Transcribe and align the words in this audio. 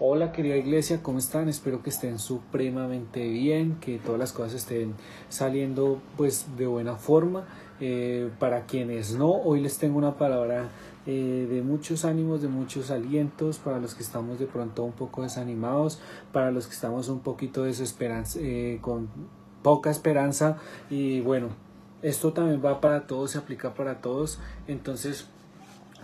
Hola 0.00 0.30
querida 0.30 0.56
iglesia, 0.56 1.02
¿cómo 1.02 1.18
están? 1.18 1.48
Espero 1.48 1.82
que 1.82 1.90
estén 1.90 2.20
supremamente 2.20 3.28
bien, 3.28 3.80
que 3.80 3.98
todas 3.98 4.20
las 4.20 4.32
cosas 4.32 4.54
estén 4.54 4.94
saliendo 5.28 6.00
pues 6.16 6.46
de 6.56 6.68
buena 6.68 6.94
forma. 6.94 7.48
Eh, 7.80 8.30
para 8.38 8.66
quienes 8.66 9.16
no, 9.16 9.28
hoy 9.28 9.60
les 9.60 9.76
tengo 9.78 9.98
una 9.98 10.16
palabra 10.16 10.68
eh, 11.04 11.48
de 11.50 11.62
muchos 11.62 12.04
ánimos, 12.04 12.42
de 12.42 12.46
muchos 12.46 12.92
alientos, 12.92 13.58
para 13.58 13.80
los 13.80 13.96
que 13.96 14.04
estamos 14.04 14.38
de 14.38 14.46
pronto 14.46 14.84
un 14.84 14.92
poco 14.92 15.24
desanimados, 15.24 16.00
para 16.32 16.52
los 16.52 16.68
que 16.68 16.74
estamos 16.74 17.08
un 17.08 17.18
poquito 17.18 17.64
desesperanza, 17.64 18.38
eh, 18.40 18.78
con 18.80 19.08
poca 19.64 19.90
esperanza 19.90 20.58
y 20.90 21.22
bueno, 21.22 21.48
esto 22.02 22.32
también 22.32 22.64
va 22.64 22.80
para 22.80 23.08
todos, 23.08 23.32
se 23.32 23.38
aplica 23.38 23.74
para 23.74 24.00
todos. 24.00 24.38
Entonces, 24.68 25.26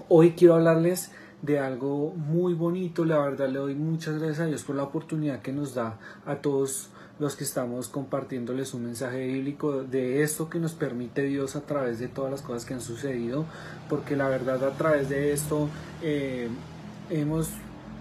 hoy 0.08 0.32
quiero 0.32 0.54
hablarles 0.54 1.12
de 1.42 1.58
algo 1.58 2.14
muy 2.14 2.54
bonito. 2.54 3.04
La 3.04 3.18
verdad 3.18 3.48
le 3.48 3.58
doy 3.58 3.74
muchas 3.74 4.18
gracias 4.18 4.40
a 4.40 4.46
Dios 4.46 4.62
por 4.62 4.76
la 4.76 4.84
oportunidad 4.84 5.42
que 5.42 5.52
nos 5.52 5.74
da 5.74 5.98
a 6.26 6.36
todos 6.36 6.90
los 7.18 7.36
que 7.36 7.44
estamos 7.44 7.88
compartiéndoles 7.88 8.74
un 8.74 8.84
mensaje 8.86 9.26
bíblico 9.26 9.84
de 9.84 10.22
esto 10.22 10.50
que 10.50 10.58
nos 10.58 10.72
permite 10.72 11.22
Dios 11.22 11.54
a 11.54 11.60
través 11.60 11.98
de 11.98 12.08
todas 12.08 12.30
las 12.30 12.42
cosas 12.42 12.64
que 12.64 12.74
han 12.74 12.80
sucedido, 12.80 13.44
porque 13.88 14.16
la 14.16 14.28
verdad 14.28 14.62
a 14.64 14.72
través 14.72 15.08
de 15.08 15.32
esto 15.32 15.68
eh, 16.02 16.48
hemos, 17.10 17.50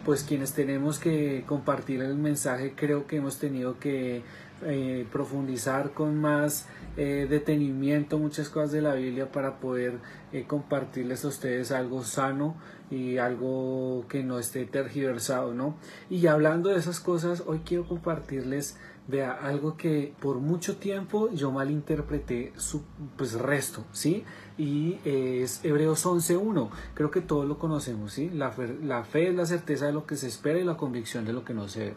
pues 0.03 0.23
quienes 0.23 0.53
tenemos 0.53 0.97
que 0.97 1.43
compartir 1.45 2.01
el 2.01 2.15
mensaje, 2.15 2.73
creo 2.75 3.05
que 3.05 3.17
hemos 3.17 3.37
tenido 3.37 3.77
que 3.79 4.23
eh, 4.65 5.05
profundizar 5.11 5.91
con 5.91 6.19
más 6.19 6.67
eh, 6.95 7.27
detenimiento 7.29 8.19
muchas 8.19 8.49
cosas 8.49 8.71
de 8.71 8.81
la 8.81 8.93
Biblia 8.93 9.31
para 9.31 9.59
poder 9.59 9.99
eh, 10.31 10.45
compartirles 10.47 11.25
a 11.25 11.29
ustedes 11.29 11.71
algo 11.71 12.03
sano 12.03 12.55
y 12.91 13.17
algo 13.17 14.05
que 14.07 14.23
no 14.23 14.37
esté 14.39 14.65
tergiversado, 14.65 15.53
¿no? 15.53 15.75
Y 16.09 16.27
hablando 16.27 16.69
de 16.69 16.77
esas 16.77 16.99
cosas, 16.99 17.43
hoy 17.47 17.61
quiero 17.65 17.87
compartirles 17.87 18.77
vea 19.05 19.33
algo 19.33 19.75
que 19.75 20.13
por 20.21 20.37
mucho 20.37 20.77
tiempo 20.77 21.29
yo 21.31 21.51
malinterpreté 21.51 22.53
su 22.55 22.83
pues 23.17 23.33
resto, 23.33 23.83
¿sí? 23.91 24.23
Y 24.57 24.99
es 25.03 25.65
Hebreos 25.65 26.05
11.1, 26.05 26.69
creo 26.93 27.11
que 27.11 27.19
todos 27.21 27.45
lo 27.45 27.57
conocemos, 27.57 28.13
¿sí? 28.13 28.29
La 28.29 28.53
la 28.81 29.03
fe 29.03 29.29
es 29.29 29.35
la 29.35 29.45
certeza 29.45 29.87
de 29.87 29.93
lo 29.93 30.05
que 30.05 30.15
se 30.15 30.27
espera 30.27 30.59
y 30.59 30.63
la 30.63 30.77
convicción 30.77 31.25
de 31.25 31.33
lo 31.33 31.43
que 31.43 31.53
no 31.53 31.67
se 31.67 31.79
ve. 31.79 31.93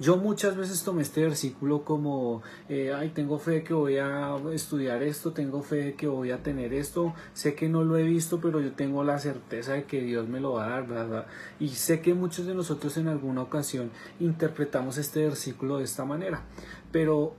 Yo 0.00 0.16
muchas 0.16 0.56
veces 0.56 0.82
tomé 0.82 1.02
este 1.02 1.20
versículo 1.20 1.84
como, 1.84 2.40
eh, 2.70 2.90
ay, 2.96 3.10
tengo 3.10 3.38
fe 3.38 3.62
que 3.62 3.74
voy 3.74 3.98
a 3.98 4.34
estudiar 4.50 5.02
esto, 5.02 5.32
tengo 5.32 5.62
fe 5.62 5.92
que 5.92 6.06
voy 6.06 6.30
a 6.30 6.42
tener 6.42 6.72
esto, 6.72 7.12
sé 7.34 7.54
que 7.54 7.68
no 7.68 7.84
lo 7.84 7.98
he 7.98 8.02
visto, 8.02 8.40
pero 8.40 8.62
yo 8.62 8.72
tengo 8.72 9.04
la 9.04 9.18
certeza 9.18 9.74
de 9.74 9.84
que 9.84 10.00
Dios 10.00 10.26
me 10.26 10.40
lo 10.40 10.52
va 10.54 10.74
a 10.74 10.82
dar. 10.82 11.26
Y 11.58 11.68
sé 11.68 12.00
que 12.00 12.14
muchos 12.14 12.46
de 12.46 12.54
nosotros 12.54 12.96
en 12.96 13.08
alguna 13.08 13.42
ocasión 13.42 13.90
interpretamos 14.20 14.96
este 14.96 15.22
versículo 15.22 15.76
de 15.76 15.84
esta 15.84 16.06
manera, 16.06 16.44
pero 16.92 17.34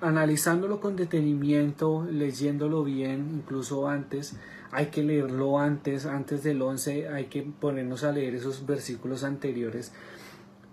analizándolo 0.00 0.80
con 0.80 0.96
detenimiento, 0.96 2.06
leyéndolo 2.10 2.82
bien, 2.82 3.28
incluso 3.34 3.88
antes, 3.88 4.36
hay 4.70 4.86
que 4.86 5.02
leerlo 5.02 5.58
antes, 5.58 6.06
antes 6.06 6.42
del 6.42 6.62
11, 6.62 7.08
hay 7.08 7.26
que 7.26 7.42
ponernos 7.42 8.04
a 8.04 8.12
leer 8.12 8.34
esos 8.34 8.64
versículos 8.64 9.22
anteriores 9.22 9.92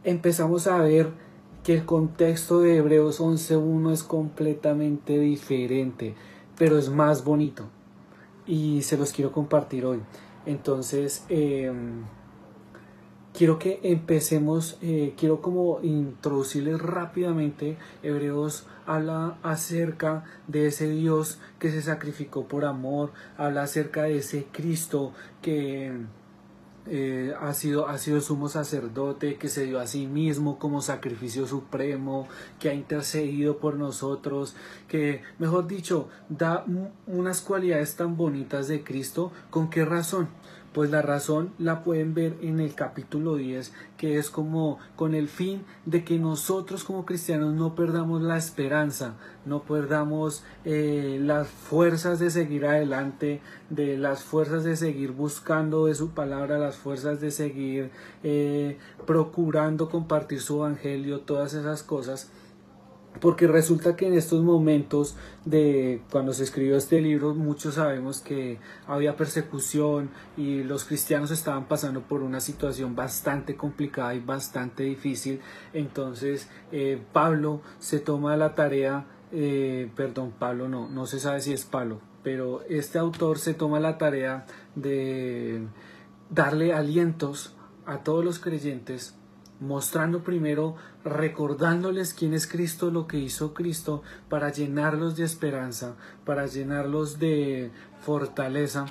empezamos 0.06 0.68
a 0.68 0.78
ver 0.78 1.10
que 1.64 1.74
el 1.74 1.86
contexto 1.86 2.60
de 2.60 2.78
Hebreos 2.78 3.20
11.1 3.20 3.92
es 3.92 4.04
completamente 4.04 5.20
diferente, 5.20 6.14
pero 6.58 6.78
es 6.78 6.90
más 6.90 7.26
bonito. 7.26 7.66
Y 8.46 8.84
se 8.84 8.98
los 8.98 9.12
quiero 9.12 9.32
compartir 9.32 9.84
hoy. 9.86 10.00
Entonces, 10.46 11.26
em, 11.28 12.04
quiero 13.34 13.58
que 13.58 13.80
empecemos, 13.82 14.78
eh, 14.84 15.16
quiero 15.18 15.42
como 15.42 15.80
introducirles 15.82 16.80
rápidamente. 16.80 17.78
Hebreos 18.04 18.68
habla 18.86 19.40
acerca 19.42 20.24
de 20.48 20.68
ese 20.68 20.88
Dios 20.88 21.40
que 21.58 21.72
se 21.72 21.82
sacrificó 21.82 22.48
por 22.48 22.66
amor, 22.66 23.12
habla 23.38 23.64
acerca 23.64 24.04
de 24.04 24.18
ese 24.18 24.46
Cristo 24.52 25.14
que 25.42 25.92
eh, 26.88 27.34
ha, 27.40 27.54
sido, 27.54 27.88
ha 27.88 27.98
sido 27.98 28.22
sumo 28.22 28.48
sacerdote 28.48 29.38
que 29.38 29.50
se 29.50 29.66
dio 29.66 29.80
a 29.80 29.88
sí 29.88 30.06
mismo 30.06 30.60
como 30.60 30.82
sacrificio 30.82 31.48
supremo, 31.48 32.28
que 32.60 32.70
ha 32.70 32.74
intercedido 32.74 33.58
por 33.58 33.76
nosotros, 33.76 34.56
que, 34.88 35.22
mejor 35.40 35.68
dicho, 35.68 36.10
da 36.30 36.66
unas 37.08 37.42
cualidades 37.42 37.96
tan 37.96 38.18
bonitas 38.18 38.68
de 38.68 38.84
Cristo. 38.84 39.32
¿Con 39.50 39.70
qué 39.70 39.84
razón? 39.84 40.28
Pues 40.76 40.92
la 40.92 41.02
razón 41.02 41.54
la 41.58 41.86
pueden 41.86 42.14
ver 42.14 42.36
en 42.42 42.60
el 42.60 42.76
capítulo 42.76 43.38
10, 43.38 43.72
que 43.96 44.18
es 44.18 44.30
como 44.30 44.78
con 44.98 45.16
el 45.16 45.30
fin 45.30 45.64
de 45.86 46.04
que 46.04 46.20
nosotros 46.20 46.84
como 46.84 47.06
cristianos 47.06 47.54
no 47.54 47.76
perdamos 47.76 48.22
la 48.22 48.36
esperanza, 48.36 49.14
no 49.46 49.64
perdamos 49.64 50.44
eh, 50.66 51.18
las 51.22 51.48
fuerzas 51.48 52.20
de 52.20 52.30
seguir 52.30 52.66
adelante, 52.66 53.40
de 53.70 53.96
las 53.96 54.26
fuerzas 54.26 54.66
de 54.66 54.76
seguir 54.76 55.14
buscando 55.14 55.86
de 55.86 55.96
su 55.96 56.10
palabra, 56.10 56.60
las 56.60 56.76
fuerzas 56.76 57.22
de 57.22 57.32
seguir 57.32 57.90
eh, 58.24 58.78
procurando 59.08 59.90
compartir 59.90 60.42
su 60.42 60.58
evangelio, 60.58 61.22
todas 61.22 61.54
esas 61.54 61.84
cosas 61.84 62.30
porque 63.22 63.48
resulta 63.48 63.96
que 63.96 64.08
en 64.08 64.14
estos 64.14 64.44
momentos 64.44 65.16
de 65.46 66.02
cuando 66.12 66.34
se 66.34 66.44
escribió 66.44 66.78
este 66.78 67.02
libro 67.02 67.34
muchos 67.34 67.76
sabemos 67.76 68.22
que 68.22 68.60
había 68.88 69.16
persecución 69.16 70.10
y 70.38 70.64
los 70.64 70.86
cristianos 70.86 71.32
estaban 71.32 71.68
pasando 71.68 72.02
por 72.02 72.22
una 72.22 72.40
situación 72.40 72.96
bastante 72.96 73.56
complicada 73.56 74.16
y 74.16 74.20
bastante 74.20 74.84
difícil. 74.84 75.40
Entonces 75.74 76.50
eh, 76.72 77.02
Pablo 77.14 77.62
se 77.80 78.00
toma 78.00 78.38
la 78.38 78.56
tarea 78.56 79.06
eh, 79.32 79.90
perdón 79.96 80.34
Pablo 80.38 80.70
no 80.70 80.88
no 80.88 81.08
se 81.08 81.20
sabe 81.20 81.42
si 81.42 81.52
es 81.52 81.66
Pablo 81.66 82.00
pero 82.24 82.64
este 82.70 82.98
autor 82.98 83.38
se 83.38 83.54
toma 83.54 83.80
la 83.80 83.98
tarea 83.98 84.46
de 84.76 85.68
darle 86.30 86.74
alientos 86.74 87.56
a 87.86 88.00
todos 88.00 88.26
los 88.26 88.40
creyentes 88.40 89.16
mostrando 89.60 90.24
primero, 90.24 90.76
recordándoles 91.04 92.14
quién 92.14 92.34
es 92.34 92.48
Cristo, 92.48 92.92
lo 92.92 93.08
que 93.08 93.18
hizo 93.18 93.54
Cristo, 93.54 94.04
para 94.30 94.52
llenarlos 94.52 95.16
de 95.16 95.24
esperanza, 95.24 95.96
para 96.26 96.46
llenarlos 96.46 97.20
de 97.20 97.72
fortaleza 98.02 98.86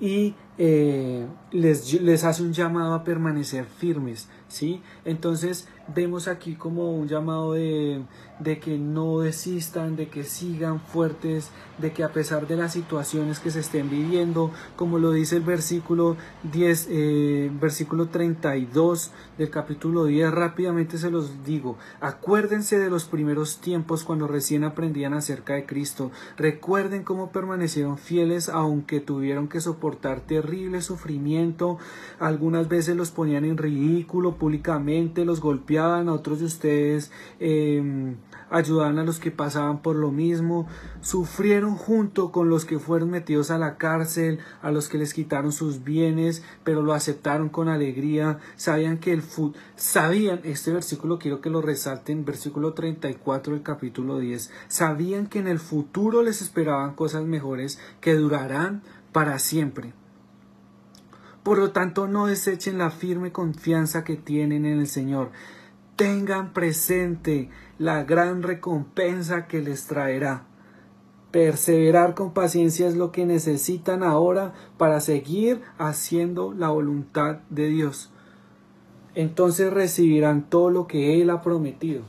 y 0.00 0.34
eh, 0.58 1.26
les, 1.50 2.00
les 2.00 2.24
hace 2.24 2.42
un 2.42 2.52
llamado 2.52 2.94
a 2.94 3.04
permanecer 3.04 3.64
firmes, 3.64 4.28
¿sí? 4.48 4.82
Entonces 5.04 5.68
vemos 5.94 6.28
aquí 6.28 6.54
como 6.54 6.92
un 6.92 7.08
llamado 7.08 7.52
de, 7.52 8.02
de, 8.38 8.58
que 8.58 8.78
no 8.78 9.20
desistan, 9.20 9.96
de 9.96 10.08
que 10.08 10.24
sigan 10.24 10.80
fuertes, 10.80 11.50
de 11.78 11.92
que 11.92 12.04
a 12.04 12.12
pesar 12.12 12.46
de 12.46 12.56
las 12.56 12.72
situaciones 12.72 13.38
que 13.40 13.50
se 13.50 13.60
estén 13.60 13.90
viviendo, 13.90 14.50
como 14.76 14.98
lo 14.98 15.12
dice 15.12 15.36
el 15.36 15.42
versículo 15.42 16.16
10, 16.52 16.88
eh, 16.90 17.50
versículo 17.60 18.08
32 18.08 19.10
del 19.38 19.50
capítulo 19.50 20.06
10, 20.06 20.32
rápidamente 20.32 20.98
se 20.98 21.10
los 21.10 21.44
digo, 21.44 21.76
acuérdense 22.00 22.78
de 22.78 22.90
los 22.90 23.04
primeros 23.04 23.58
tiempos 23.58 24.04
cuando 24.04 24.26
recién 24.26 24.64
aprendían 24.64 25.14
acerca 25.14 25.54
de 25.54 25.66
Cristo, 25.66 26.10
recuerden 26.36 27.02
cómo 27.02 27.30
permanecieron 27.30 27.98
fieles 27.98 28.48
aunque 28.48 29.00
tuvieron 29.00 29.48
que 29.48 29.60
soportar 29.60 30.20
terrible 30.20 30.80
sufrimiento, 30.80 31.78
algunas 32.18 32.68
veces 32.68 32.96
los 32.96 33.10
ponían 33.10 33.44
en 33.44 33.58
ridículo 33.58 34.36
públicamente, 34.36 35.24
los 35.24 35.40
golpeaban, 35.40 35.73
a 35.78 36.12
otros 36.12 36.40
de 36.40 36.46
ustedes, 36.46 37.10
eh, 37.40 38.14
ayudaban 38.50 38.98
a 38.98 39.04
los 39.04 39.18
que 39.18 39.30
pasaban 39.30 39.82
por 39.82 39.96
lo 39.96 40.10
mismo, 40.12 40.66
sufrieron 41.00 41.74
junto 41.76 42.30
con 42.30 42.48
los 42.48 42.64
que 42.64 42.78
fueron 42.78 43.10
metidos 43.10 43.50
a 43.50 43.58
la 43.58 43.76
cárcel, 43.76 44.38
a 44.62 44.70
los 44.70 44.88
que 44.88 44.98
les 44.98 45.12
quitaron 45.12 45.52
sus 45.52 45.82
bienes, 45.82 46.42
pero 46.62 46.82
lo 46.82 46.94
aceptaron 46.94 47.48
con 47.48 47.68
alegría, 47.68 48.38
sabían 48.56 48.98
que 48.98 49.12
el 49.12 49.22
sabían, 49.76 50.40
este 50.44 50.72
versículo 50.72 51.18
quiero 51.18 51.40
que 51.40 51.50
lo 51.50 51.62
resalten, 51.62 52.24
versículo 52.24 52.74
34 52.74 53.54
del 53.54 53.62
capítulo 53.62 54.18
10, 54.18 54.50
sabían 54.68 55.26
que 55.26 55.40
en 55.40 55.48
el 55.48 55.58
futuro 55.58 56.22
les 56.22 56.42
esperaban 56.42 56.94
cosas 56.94 57.24
mejores 57.24 57.78
que 58.00 58.14
durarán 58.14 58.82
para 59.12 59.38
siempre. 59.38 59.92
Por 61.42 61.58
lo 61.58 61.72
tanto, 61.72 62.08
no 62.08 62.26
desechen 62.26 62.78
la 62.78 62.90
firme 62.90 63.30
confianza 63.30 64.02
que 64.02 64.16
tienen 64.16 64.64
en 64.64 64.78
el 64.78 64.86
Señor 64.86 65.30
tengan 65.96 66.52
presente 66.52 67.50
la 67.78 68.04
gran 68.04 68.42
recompensa 68.42 69.46
que 69.46 69.60
les 69.60 69.86
traerá. 69.86 70.46
Perseverar 71.30 72.14
con 72.14 72.32
paciencia 72.32 72.86
es 72.86 72.94
lo 72.94 73.10
que 73.10 73.26
necesitan 73.26 74.02
ahora 74.02 74.52
para 74.78 75.00
seguir 75.00 75.62
haciendo 75.78 76.52
la 76.52 76.68
voluntad 76.68 77.38
de 77.50 77.68
Dios. 77.68 78.10
Entonces 79.14 79.72
recibirán 79.72 80.48
todo 80.48 80.70
lo 80.70 80.86
que 80.86 81.20
Él 81.20 81.30
ha 81.30 81.42
prometido. 81.42 82.02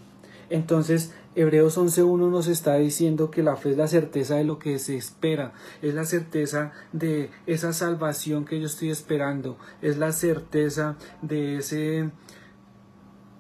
Entonces, 0.50 1.14
Hebreos 1.36 1.78
11.1 1.78 2.30
nos 2.30 2.48
está 2.48 2.76
diciendo 2.76 3.30
que 3.30 3.44
la 3.44 3.58
fe 3.58 3.72
es 3.72 3.78
la 3.78 3.88
certeza 3.88 4.36
de 4.36 4.44
lo 4.46 4.58
que 4.58 4.80
se 4.80 4.96
espera, 4.96 5.54
es 5.82 5.94
la 5.94 6.06
certeza 6.06 6.72
de 6.94 7.30
esa 7.46 7.74
salvación 7.74 8.46
que 8.46 8.60
yo 8.60 8.68
estoy 8.68 8.90
esperando, 8.90 9.58
es 9.82 9.98
la 9.98 10.12
certeza 10.14 10.96
de 11.22 11.58
ese 11.58 12.10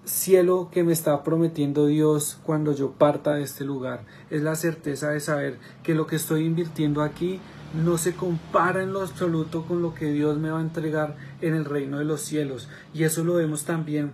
cielo 0.06 0.70
que 0.72 0.84
me 0.84 0.94
está 0.94 1.24
prometiendo 1.24 1.88
Dios 1.88 2.40
cuando 2.44 2.74
yo 2.74 2.92
parta 2.92 3.36
de 3.36 3.44
este 3.44 3.66
lugar, 3.66 4.06
es 4.30 4.42
la 4.42 4.56
certeza 4.56 5.10
de 5.10 5.20
saber 5.20 5.60
que 5.84 5.96
lo 5.96 6.08
que 6.08 6.16
estoy 6.16 6.46
invirtiendo 6.46 7.02
aquí 7.02 7.40
no 7.74 7.98
se 7.98 8.16
compara 8.16 8.84
en 8.84 8.94
lo 8.94 9.02
absoluto 9.02 9.66
con 9.66 9.82
lo 9.82 9.94
que 9.94 10.12
Dios 10.12 10.38
me 10.38 10.52
va 10.52 10.60
a 10.60 10.64
entregar 10.64 11.18
en 11.42 11.56
el 11.56 11.66
reino 11.66 12.00
de 12.00 12.06
los 12.06 12.22
cielos. 12.22 12.70
Y 12.94 13.04
eso 13.04 13.24
lo 13.24 13.36
vemos 13.36 13.66
también 13.66 14.14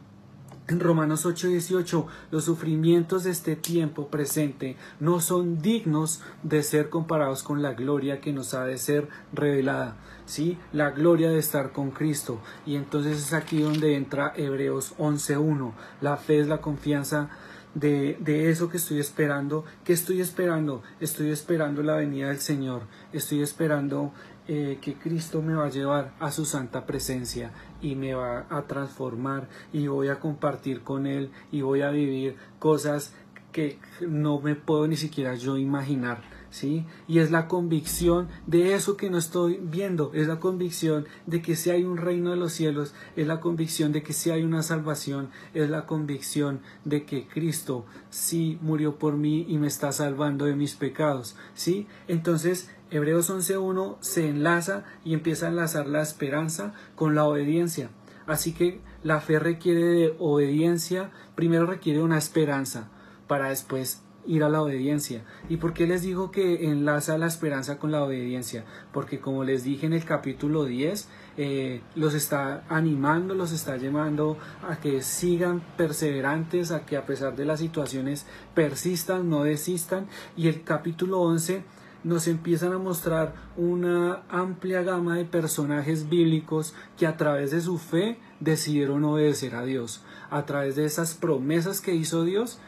en 0.72 0.80
Romanos 0.80 1.26
8:18, 1.26 2.08
los 2.32 2.46
sufrimientos 2.46 3.26
de 3.26 3.32
este 3.32 3.56
tiempo 3.56 4.08
presente 4.08 4.78
no 5.00 5.20
son 5.20 5.62
dignos 5.62 6.22
de 6.44 6.64
ser 6.64 6.90
comparados 6.90 7.44
con 7.44 7.62
la 7.62 7.74
gloria 7.74 8.22
que 8.22 8.32
nos 8.32 8.54
ha 8.54 8.64
de 8.64 8.78
ser 8.78 9.10
revelada, 9.34 9.98
¿sí? 10.26 10.58
La 10.74 10.92
gloria 10.92 11.30
de 11.30 11.40
estar 11.40 11.72
con 11.72 11.92
Cristo. 11.92 12.40
Y 12.66 12.76
entonces 12.76 13.18
es 13.18 13.34
aquí 13.34 13.62
donde 13.62 13.96
entra 13.96 14.34
Hebreos 14.36 14.94
11:1. 14.98 15.74
La 16.02 16.18
fe 16.18 16.40
es 16.40 16.48
la 16.48 16.62
confianza 16.62 17.30
de, 17.74 18.18
de, 18.20 18.50
eso 18.50 18.70
que 18.70 18.78
estoy 18.78 19.00
esperando. 19.00 19.64
¿Qué 19.86 19.94
estoy 19.94 20.22
esperando? 20.22 20.84
Estoy 21.00 21.32
esperando 21.32 21.84
la 21.84 21.96
venida 21.96 22.28
del 22.28 22.40
Señor. 22.40 22.82
Estoy 23.14 23.42
esperando 23.42 24.12
eh, 24.48 24.80
que 24.82 24.96
Cristo 24.96 25.42
me 25.42 25.54
va 25.54 25.68
a 25.68 25.70
llevar 25.70 26.14
a 26.20 26.32
su 26.32 26.46
santa 26.46 26.86
presencia 26.86 27.52
y 27.82 27.96
me 27.96 28.16
va 28.16 28.48
a 28.50 28.64
transformar 28.64 29.48
y 29.72 29.88
voy 29.88 30.10
a 30.10 30.20
compartir 30.20 30.82
con 30.82 31.06
Él 31.06 31.30
y 31.52 31.62
voy 31.62 31.84
a 31.84 31.92
vivir 31.92 32.36
cosas 32.60 33.14
que 33.52 33.78
no 34.02 34.42
me 34.42 34.56
puedo 34.56 34.88
ni 34.88 34.98
siquiera 34.98 35.36
yo 35.36 35.58
imaginar. 35.58 36.22
¿Sí? 36.52 36.86
Y 37.08 37.20
es 37.20 37.32
la 37.32 37.48
convicción 37.48 38.28
de 38.46 38.74
eso 38.74 38.98
que 38.98 39.10
no 39.10 39.18
estoy 39.18 39.60
viendo, 39.64 40.12
es 40.14 40.28
la 40.28 40.40
convicción 40.40 41.08
de 41.26 41.42
que 41.42 41.56
si 41.56 41.70
hay 41.70 41.86
un 41.86 41.96
reino 41.96 42.32
de 42.32 42.36
los 42.36 42.52
cielos, 42.52 42.94
es 43.16 43.26
la 43.26 43.40
convicción 43.40 43.94
de 43.94 44.04
que 44.04 44.12
si 44.12 44.32
hay 44.32 44.44
una 44.44 44.62
salvación, 44.62 45.30
es 45.54 45.70
la 45.70 45.86
convicción 45.86 46.60
de 46.84 47.06
que 47.06 47.26
Cristo 47.26 47.86
sí 48.10 48.60
murió 48.62 48.98
por 48.98 49.16
mí 49.16 49.46
y 49.48 49.58
me 49.60 49.68
está 49.68 49.94
salvando 49.94 50.44
de 50.44 50.56
mis 50.56 50.76
pecados, 50.76 51.38
¿sí? 51.54 51.88
Entonces, 52.10 52.70
Hebreos 52.92 53.30
11.1 53.30 53.96
se 54.02 54.28
enlaza 54.28 54.84
y 55.06 55.14
empieza 55.14 55.46
a 55.46 55.50
enlazar 55.50 55.88
la 55.88 56.02
esperanza 56.02 56.74
con 56.96 57.16
la 57.16 57.24
obediencia. 57.24 57.90
Así 58.28 58.54
que 58.54 58.82
la 59.04 59.22
fe 59.22 59.40
requiere 59.40 59.86
de 59.86 60.16
obediencia, 60.20 61.12
primero 61.36 61.66
requiere 61.66 62.02
una 62.02 62.18
esperanza 62.18 62.90
para 63.28 63.50
después 63.50 64.04
ir 64.26 64.44
a 64.44 64.50
la 64.50 64.62
obediencia. 64.62 65.24
¿Y 65.50 65.58
por 65.58 65.74
qué 65.74 65.88
les 65.88 66.02
digo 66.02 66.32
que 66.32 66.70
enlaza 66.70 67.18
la 67.18 67.28
esperanza 67.28 67.78
con 67.78 67.92
la 67.92 68.04
obediencia? 68.04 68.66
Porque 68.92 69.20
como 69.20 69.44
les 69.44 69.64
dije 69.64 69.86
en 69.86 69.94
el 69.94 70.06
capítulo 70.06 70.66
10, 70.66 71.08
eh, 71.38 71.82
los 71.96 72.14
está 72.14 72.64
animando, 72.70 73.36
los 73.36 73.52
está 73.52 73.78
llamando 73.78 74.38
a 74.68 74.78
que 74.78 75.02
sigan 75.02 75.62
perseverantes, 75.78 76.72
a 76.72 76.86
que 76.86 76.98
a 76.98 77.06
pesar 77.06 77.36
de 77.36 77.46
las 77.46 77.60
situaciones 77.60 78.26
persistan, 78.54 79.30
no 79.30 79.44
desistan. 79.44 80.08
Y 80.36 80.48
el 80.48 80.64
capítulo 80.64 81.22
11 81.22 81.64
nos 82.04 82.28
empiezan 82.28 82.74
a 82.74 82.80
mostrar 82.80 83.34
una 83.56 84.24
amplia 84.30 84.82
gama 84.82 85.18
de 85.18 85.26
personajes 85.26 86.10
bíblicos 86.10 86.74
que 86.98 87.06
a 87.06 87.18
través 87.18 87.52
de 87.52 87.62
su 87.62 87.78
fe 87.78 88.18
decidieron 88.40 89.04
obedecer 89.04 89.56
a 89.56 89.64
Dios. 89.64 90.02
A 90.30 90.46
través 90.46 90.76
de 90.76 90.86
esas 90.86 91.14
promesas 91.14 91.82
que 91.82 91.94
hizo 91.94 92.24
Dios, 92.24 92.60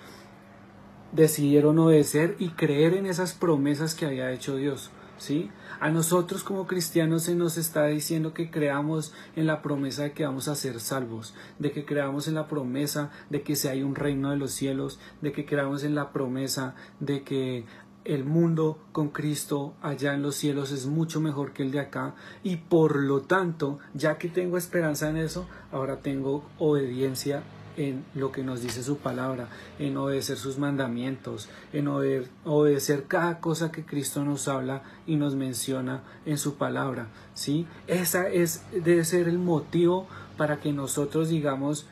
decidieron 1.14 1.80
obedecer 1.80 2.36
y 2.40 2.50
creer 2.50 2.96
en 2.96 3.06
esas 3.06 3.34
promesas 3.34 3.96
que 3.96 4.06
había 4.06 4.32
hecho 4.32 4.58
Dios. 4.58 4.92
¿Sí? 5.18 5.52
A 5.80 5.90
nosotros 5.90 6.44
como 6.44 6.68
cristianos 6.68 7.24
se 7.24 7.36
nos 7.36 7.58
está 7.58 7.86
diciendo 7.86 8.34
que 8.34 8.50
creamos 8.50 9.14
en 9.36 9.48
la 9.48 9.62
promesa 9.62 10.04
de 10.04 10.12
que 10.12 10.26
vamos 10.26 10.48
a 10.48 10.56
ser 10.56 10.80
salvos, 10.80 11.34
de 11.60 11.72
que 11.72 11.86
creamos 11.86 12.28
en 12.28 12.34
la 12.34 12.48
promesa 12.48 13.12
de 13.30 13.42
que 13.42 13.56
si 13.56 13.68
hay 13.68 13.84
un 13.84 13.96
reino 13.96 14.32
de 14.32 14.38
los 14.38 14.52
cielos, 14.52 15.00
de 15.22 15.32
que 15.32 15.46
creamos 15.46 15.84
en 15.84 15.96
la 15.96 16.12
promesa 16.12 16.76
de 17.00 17.24
que 17.24 17.66
el 18.06 18.26
mundo 18.26 18.80
con 18.92 19.10
Cristo 19.10 19.76
allá 19.82 20.14
en 20.14 20.24
los 20.24 20.36
cielos 20.36 20.72
es 20.72 20.88
mucho 20.88 21.22
mejor 21.22 21.54
que 21.54 21.64
el 21.64 21.72
de 21.72 21.80
acá 21.80 22.16
y 22.44 22.58
por 22.58 22.98
lo 22.98 23.22
tanto, 23.22 23.80
ya 23.94 24.18
que 24.18 24.30
tengo 24.30 24.58
esperanza 24.58 25.10
en 25.10 25.18
eso, 25.18 25.48
ahora 25.72 25.98
tengo 26.02 26.44
obediencia 26.60 27.44
en 27.78 28.06
lo 28.16 28.32
que 28.32 28.44
nos 28.44 28.62
dice 28.62 28.84
su 28.84 28.98
palabra, 28.98 29.50
en 29.80 29.98
obedecer 29.98 30.38
sus 30.38 30.58
mandamientos, 30.58 31.50
en 31.72 31.88
obedecer 31.88 33.06
cada 33.06 33.40
cosa 33.40 33.72
que 33.72 33.86
Cristo 33.86 34.24
nos 34.24 34.48
habla 34.48 34.84
y 35.06 35.16
nos 35.16 35.36
menciona 35.36 36.04
en 36.26 36.38
su 36.38 36.56
palabra, 36.56 37.08
¿sí? 37.34 37.68
Esa 37.88 38.30
es 38.30 38.64
debe 38.72 39.04
ser 39.06 39.28
el 39.28 39.40
motivo 39.40 40.08
para 40.38 40.60
que 40.60 40.74
nosotros 40.74 41.30
digamos 41.30 41.88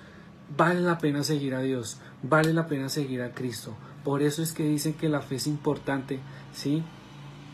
vale 0.58 0.82
la 0.82 0.98
pena 0.98 1.24
seguir 1.24 1.56
a 1.56 1.62
Dios, 1.62 1.98
vale 2.24 2.54
la 2.54 2.68
pena 2.68 2.90
seguir 2.90 3.22
a 3.22 3.34
Cristo. 3.34 3.76
Por 4.04 4.22
eso 4.22 4.42
es 4.42 4.52
que 4.52 4.64
dicen 4.64 4.94
que 4.94 5.10
la 5.10 5.22
fe 5.22 5.36
es 5.36 5.48
importante, 5.48 6.20
¿sí? 6.54 6.84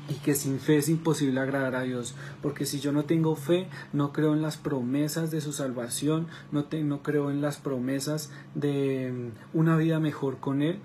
Y 0.09 0.15
que 0.15 0.35
sin 0.35 0.59
fe 0.59 0.77
es 0.77 0.89
imposible 0.89 1.39
agradar 1.39 1.75
a 1.75 1.81
Dios. 1.81 2.15
Porque 2.41 2.65
si 2.65 2.79
yo 2.79 2.91
no 2.91 3.05
tengo 3.05 3.35
fe, 3.35 3.67
no 3.93 4.13
creo 4.13 4.33
en 4.33 4.41
las 4.41 4.57
promesas 4.57 5.31
de 5.31 5.41
su 5.41 5.51
salvación, 5.51 6.27
no, 6.51 6.65
no 6.71 7.03
creo 7.03 7.29
en 7.29 7.41
las 7.41 7.57
promesas 7.57 8.31
de 8.55 9.11
mm, 9.11 9.57
una 9.57 9.75
vida 9.75 9.99
mejor 9.99 10.37
con 10.37 10.61
Él. 10.61 10.79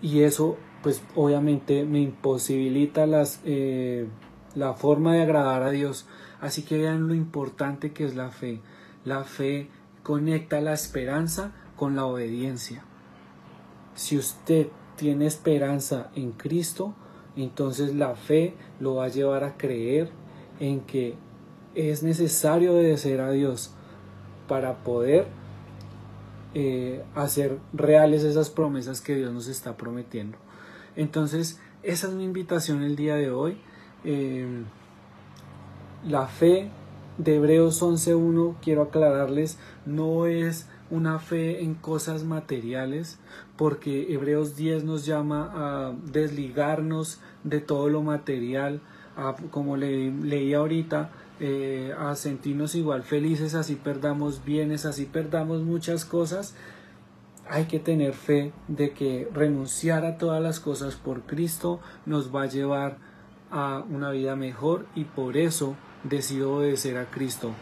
Y 0.00 0.22
eso, 0.22 0.56
pues 0.82 1.02
obviamente 1.14 1.84
me 1.84 2.00
imposibilita 2.00 3.06
las, 3.06 3.40
eh, 3.44 4.08
la 4.54 4.74
forma 4.74 5.14
de 5.14 5.22
agradar 5.22 5.62
a 5.62 5.70
Dios. 5.70 6.06
Así 6.40 6.62
que 6.62 6.78
vean 6.78 7.06
lo 7.06 7.14
importante 7.14 7.92
que 7.92 8.04
es 8.04 8.16
la 8.16 8.30
fe. 8.30 8.60
La 9.04 9.24
fe 9.24 9.68
conecta 10.02 10.60
la 10.60 10.72
esperanza 10.72 11.52
con 11.76 11.96
la 11.96 12.06
obediencia. 12.06 12.84
Si 13.94 14.16
usted 14.16 14.68
tiene 14.96 15.26
esperanza 15.26 16.10
en 16.14 16.32
Cristo, 16.32 16.94
entonces 17.36 17.94
la 17.94 18.14
fe 18.14 18.54
lo 18.80 18.96
va 18.96 19.06
a 19.06 19.08
llevar 19.08 19.44
a 19.44 19.56
creer 19.56 20.10
en 20.60 20.80
que 20.80 21.14
es 21.74 22.02
necesario 22.02 22.74
obedecer 22.74 23.20
a 23.20 23.30
Dios 23.30 23.72
para 24.48 24.78
poder 24.84 25.26
eh, 26.54 27.02
hacer 27.14 27.58
reales 27.72 28.24
esas 28.24 28.50
promesas 28.50 29.00
que 29.00 29.14
Dios 29.16 29.32
nos 29.32 29.48
está 29.48 29.76
prometiendo. 29.76 30.36
Entonces, 30.96 31.58
esa 31.82 32.08
es 32.08 32.12
mi 32.12 32.24
invitación 32.24 32.82
el 32.82 32.96
día 32.96 33.14
de 33.14 33.30
hoy. 33.30 33.56
Eh, 34.04 34.46
la 36.06 36.26
fe 36.26 36.70
de 37.18 37.36
Hebreos 37.36 37.82
11.1, 37.82 38.56
quiero 38.62 38.82
aclararles, 38.82 39.58
no 39.86 40.26
es 40.26 40.68
una 40.90 41.18
fe 41.18 41.62
en 41.62 41.74
cosas 41.74 42.24
materiales, 42.24 43.18
porque 43.56 44.12
Hebreos 44.12 44.56
10 44.56 44.84
nos 44.84 45.06
llama 45.06 45.50
a 45.54 45.92
desligarnos 46.04 47.20
de 47.44 47.60
todo 47.60 47.88
lo 47.88 48.02
material, 48.02 48.80
como 49.50 49.76
le, 49.76 50.10
leí 50.10 50.54
ahorita, 50.54 51.10
eh, 51.40 51.94
a 51.98 52.14
sentirnos 52.14 52.74
igual 52.74 53.02
felices, 53.02 53.54
así 53.54 53.74
perdamos 53.74 54.44
bienes, 54.44 54.84
así 54.84 55.06
perdamos 55.06 55.62
muchas 55.62 56.04
cosas. 56.04 56.54
Hay 57.48 57.64
que 57.64 57.78
tener 57.78 58.14
fe 58.14 58.52
de 58.68 58.92
que 58.92 59.28
renunciar 59.34 60.04
a 60.06 60.16
todas 60.16 60.42
las 60.42 60.60
cosas 60.60 60.94
por 60.94 61.22
Cristo 61.22 61.80
nos 62.06 62.34
va 62.34 62.42
a 62.42 62.46
llevar 62.46 62.98
a 63.50 63.84
una 63.90 64.10
vida 64.10 64.36
mejor 64.36 64.86
y 64.94 65.04
por 65.04 65.36
eso 65.36 65.74
decido 66.04 66.56
obedecer 66.56 66.96
a 66.96 67.06
Cristo 67.06 67.52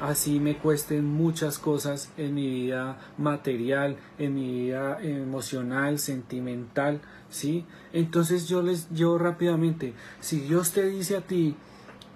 así 0.00 0.40
me 0.40 0.56
cuesten 0.56 1.04
muchas 1.04 1.58
cosas 1.58 2.10
en 2.16 2.34
mi 2.34 2.48
vida 2.48 2.98
material, 3.18 3.96
en 4.18 4.34
mi 4.34 4.50
vida 4.50 4.98
emocional, 5.02 5.98
sentimental, 5.98 7.00
¿sí? 7.28 7.66
Entonces 7.92 8.48
yo 8.48 8.62
les, 8.62 8.88
yo 8.90 9.18
rápidamente, 9.18 9.92
si 10.20 10.40
Dios 10.40 10.72
te 10.72 10.86
dice 10.86 11.18
a 11.18 11.20
ti, 11.20 11.54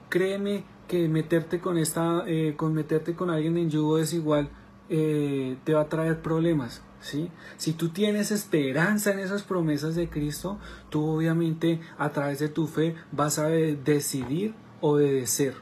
créeme 0.09 0.65
que 0.89 1.09
meterte 1.09 1.61
con 1.61 1.79
esta, 1.79 2.25
eh, 2.27 2.55
con 2.57 2.75
meterte 2.75 3.15
con 3.15 3.31
alguien 3.31 3.59
en 3.59 3.71
yugo 3.71 3.99
desigual, 3.99 4.49
eh, 4.89 5.57
te 5.65 5.75
va 5.75 5.83
a 5.83 5.89
traer 5.89 6.21
problemas, 6.21 6.83
¿sí? 7.01 7.31
Si 7.59 7.73
tú 7.73 7.91
tienes 7.91 8.31
esperanza 8.31 9.13
en 9.13 9.19
esas 9.19 9.43
promesas 9.43 9.95
de 9.95 10.09
Cristo, 10.09 10.59
tú 10.89 11.07
obviamente 11.07 11.81
a 11.99 12.11
través 12.11 12.39
de 12.39 12.49
tu 12.49 12.67
fe 12.67 12.95
vas 13.13 13.39
a 13.39 13.49
decidir 13.49 14.55
obedecer, 14.87 15.55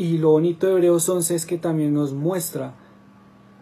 y 0.00 0.16
lo 0.16 0.30
bonito 0.30 0.66
de 0.66 0.72
Hebreos 0.72 1.06
11 1.06 1.34
es 1.34 1.44
que 1.44 1.58
también 1.58 1.92
nos 1.92 2.14
muestra 2.14 2.72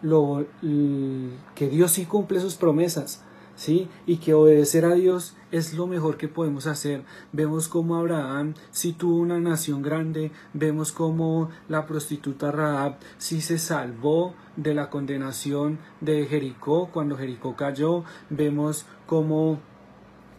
lo, 0.01 0.45
que 0.61 1.67
Dios 1.67 1.91
sí 1.91 2.05
cumple 2.05 2.39
sus 2.39 2.55
promesas. 2.55 3.25
¿sí? 3.57 3.89
Y 4.05 4.19
que 4.19 4.33
obedecer 4.33 4.85
a 4.85 4.93
Dios 4.93 5.35
es 5.51 5.73
lo 5.73 5.85
mejor 5.85 6.15
que 6.15 6.29
podemos 6.29 6.65
hacer. 6.65 7.03
Vemos 7.33 7.67
cómo 7.67 7.97
Abraham 7.97 8.53
sí 8.71 8.93
tuvo 8.93 9.17
una 9.17 9.41
nación 9.41 9.81
grande, 9.81 10.31
vemos 10.53 10.93
cómo 10.93 11.49
la 11.67 11.85
prostituta 11.85 12.51
Rahab 12.51 12.99
sí 13.17 13.41
se 13.41 13.57
salvó 13.57 14.33
de 14.55 14.73
la 14.73 14.89
condenación 14.89 15.77
de 15.99 16.25
Jericó 16.25 16.89
cuando 16.93 17.17
Jericó 17.17 17.57
cayó, 17.57 18.05
vemos 18.29 18.85
cómo 19.05 19.59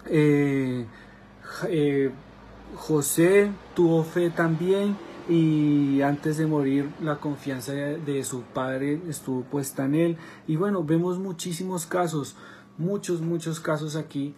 eh, 0.07 0.87
eh, 1.69 2.11
José 2.77 3.51
tuvo 3.75 4.05
fe 4.05 4.31
también 4.31 4.97
y 5.29 6.01
antes 6.03 6.39
de 6.39 6.47
morir 6.47 6.91
la 7.01 7.17
confianza 7.17 7.73
de, 7.73 8.25
su 8.25 8.43
padre 8.43 9.01
estuvo 9.09 9.43
puesta 9.43 9.85
en 9.85 9.95
él 9.95 10.17
y 10.49 10.57
bueno 10.57 10.83
vemos 10.83 11.19
muchísimos 11.19 11.87
casos 11.87 12.37
muchos, 12.79 13.21
muchos 13.21 13.61
casos 13.61 13.95
aquí 13.97 14.35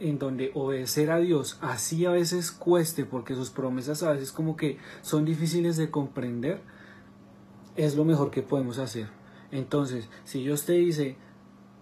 en 0.00 0.18
donde 0.18 0.50
obedecer 0.54 1.10
a 1.10 1.18
Dios 1.18 1.58
así 1.60 2.06
a 2.06 2.12
veces 2.12 2.50
cueste 2.50 3.04
porque 3.04 3.34
sus 3.34 3.50
promesas 3.50 4.02
a 4.02 4.12
veces 4.12 4.32
como 4.32 4.56
que 4.56 4.78
son 5.02 5.24
difíciles 5.24 5.76
de 5.76 5.90
comprender, 5.90 6.60
es 7.76 7.96
lo 7.96 8.04
mejor 8.04 8.30
que 8.30 8.42
podemos 8.42 8.78
hacer. 8.78 9.08
Entonces, 9.50 10.08
si 10.24 10.42
Dios 10.42 10.64
te 10.64 10.72
dice, 10.72 11.16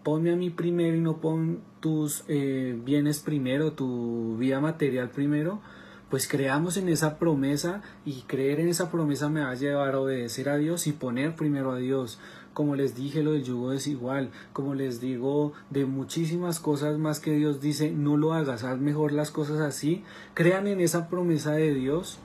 ponme 0.02 0.32
a 0.32 0.36
mí 0.36 0.50
primero 0.50 0.96
y 0.96 1.00
no 1.00 1.20
pon 1.20 1.60
tus 1.80 2.24
eh, 2.28 2.78
bienes 2.84 3.20
primero, 3.20 3.72
tu 3.72 4.36
vida 4.36 4.60
material 4.60 5.10
primero, 5.10 5.60
pues 6.10 6.26
creamos 6.26 6.76
en 6.76 6.88
esa 6.88 7.18
promesa 7.18 7.82
y 8.04 8.22
creer 8.22 8.58
en 8.60 8.68
esa 8.68 8.90
promesa 8.90 9.28
me 9.28 9.42
va 9.42 9.50
a 9.50 9.54
llevar 9.54 9.94
a 9.94 10.00
obedecer 10.00 10.48
a 10.48 10.56
Dios 10.56 10.88
y 10.88 10.92
poner 10.92 11.36
primero 11.36 11.70
a 11.70 11.76
Dios. 11.76 12.18
Como 12.52 12.74
les 12.74 12.96
dije, 12.96 13.22
lo 13.22 13.32
del 13.32 13.44
yugo 13.44 13.72
es 13.72 13.86
igual. 13.86 14.30
Como 14.52 14.74
les 14.74 15.00
digo, 15.00 15.52
de 15.70 15.86
muchísimas 15.86 16.58
cosas 16.58 16.98
más 16.98 17.20
que 17.20 17.30
Dios 17.30 17.60
dice, 17.60 17.92
no 17.92 18.16
lo 18.16 18.34
hagas, 18.34 18.64
haz 18.64 18.78
mejor 18.80 19.12
las 19.12 19.30
cosas 19.30 19.60
así. 19.60 20.02
Crean 20.34 20.66
en 20.66 20.80
esa 20.80 21.08
promesa 21.08 21.52
de 21.52 21.72
Dios 21.72 22.18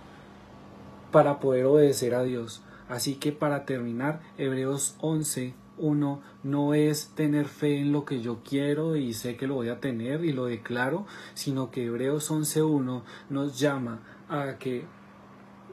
para 1.11 1.39
poder 1.39 1.65
obedecer 1.65 2.15
a 2.15 2.23
Dios. 2.23 2.63
Así 2.89 3.15
que 3.15 3.31
para 3.31 3.65
terminar, 3.65 4.19
Hebreos 4.39 4.95
11, 4.99 5.53
uno 5.77 6.21
no 6.43 6.73
es 6.73 7.09
tener 7.15 7.45
fe 7.45 7.79
en 7.79 7.91
lo 7.91 8.05
que 8.05 8.21
yo 8.21 8.39
quiero 8.47 8.95
y 8.95 9.13
sé 9.13 9.35
que 9.35 9.47
lo 9.47 9.55
voy 9.55 9.69
a 9.69 9.79
tener 9.79 10.23
y 10.23 10.31
lo 10.31 10.45
declaro, 10.45 11.05
sino 11.33 11.71
que 11.71 11.85
Hebreos 11.85 12.31
11.1 12.31 13.03
nos 13.29 13.59
llama 13.59 13.99
a 14.29 14.57
que 14.57 14.85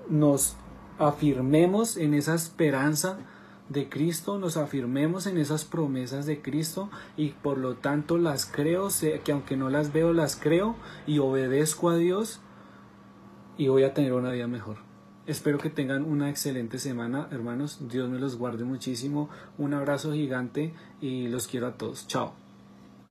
nos 0.09 0.57
afirmemos 0.99 1.97
en 1.97 2.15
esa 2.15 2.35
esperanza 2.35 3.19
de 3.69 3.89
Cristo, 3.89 4.39
nos 4.39 4.57
afirmemos 4.57 5.27
en 5.27 5.39
esas 5.39 5.65
promesas 5.65 6.27
de 6.27 6.43
Cristo 6.43 6.91
y 7.17 7.31
por 7.31 7.59
lo 7.59 7.77
tanto 7.77 8.19
las 8.19 8.45
creo, 8.45 8.89
que 9.25 9.33
aunque 9.33 9.57
no 9.57 9.71
las 9.71 9.93
veo, 9.93 10.13
las 10.13 10.37
creo 10.37 10.77
y 11.07 11.19
obedezco 11.19 11.91
a 11.91 11.97
Dios 11.97 12.41
y 13.57 13.69
voy 13.69 13.85
a 13.85 13.95
tener 13.95 14.13
una 14.13 14.31
vida 14.31 14.47
mejor. 14.47 14.92
Espero 15.25 15.59
que 15.59 15.71
tengan 15.71 16.05
una 16.05 16.31
excelente 16.31 16.79
semana, 16.79 17.29
hermanos. 17.31 17.79
Dios 17.89 18.11
me 18.11 18.19
los 18.19 18.37
guarde 18.37 18.65
muchísimo. 18.65 19.31
Un 19.57 19.73
abrazo 19.73 20.13
gigante 20.13 20.75
y 21.01 21.29
los 21.29 21.47
quiero 21.47 21.69
a 21.69 21.77
todos. 21.79 22.09
Chao. 22.09 22.42